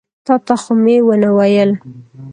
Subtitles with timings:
[0.25, 1.71] تا ته خو مې ونه ویل.